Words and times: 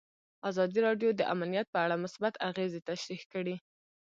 ازادي 0.49 0.79
راډیو 0.87 1.09
د 1.15 1.21
امنیت 1.33 1.67
په 1.73 1.79
اړه 1.85 1.95
مثبت 2.03 2.33
اغېزې 2.49 2.79
تشریح 2.89 3.21
کړي. 3.33 3.55